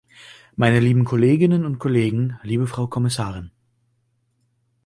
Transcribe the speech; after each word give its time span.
Meine 0.55 0.79
lieben 0.79 1.03
Kolleginnen 1.05 1.63
und 1.63 1.77
Kollegen, 1.77 2.39
liebe 2.41 2.65
Frau 2.65 2.87
Kommissarin! 2.87 3.51